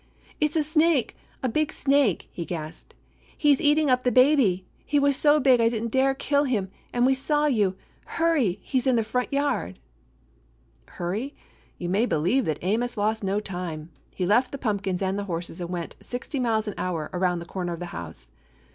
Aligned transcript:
"It's 0.39 0.55
a 0.55 0.63
snake; 0.63 1.15
a 1.43 1.47
big 1.47 1.71
snake!" 1.71 2.27
he 2.31 2.43
gasped. 2.43 2.95
"He 3.37 3.53
's 3.53 3.61
eating 3.61 3.87
up 3.87 4.01
the 4.03 4.11
baby. 4.11 4.65
He 4.83 4.97
was 4.97 5.15
so 5.15 5.39
big 5.39 5.61
I 5.61 5.69
did 5.69 5.83
n't 5.83 5.91
dare 5.91 6.15
kill 6.15 6.45
him, 6.45 6.71
and 6.91 7.05
we 7.05 7.13
saw 7.13 7.45
you. 7.45 7.75
Hurry! 8.17 8.57
He's 8.63 8.87
in 8.87 8.95
the 8.95 9.03
front 9.03 9.31
yard." 9.31 9.77
Hurry? 10.87 11.35
You 11.77 11.87
may 11.87 12.07
believe 12.07 12.45
that 12.45 12.57
Amos 12.63 12.97
lost 12.97 13.23
no 13.23 13.39
time. 13.39 13.91
He 14.09 14.25
left 14.25 14.51
the 14.51 14.57
pumpkins 14.57 15.03
and 15.03 15.19
the 15.19 15.25
horses 15.25 15.61
and 15.61 15.69
went, 15.69 15.95
sixty 15.99 16.39
miles 16.39 16.67
an 16.67 16.73
hour, 16.79 17.11
around 17.13 17.37
the 17.37 17.45
corner 17.45 17.73
of 17.73 17.79
the 17.79 17.85
house. 17.93 18.27